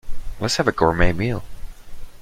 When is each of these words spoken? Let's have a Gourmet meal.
Let's 0.39 0.57
have 0.57 0.67
a 0.67 0.71
Gourmet 0.71 1.11
meal. 1.13 1.43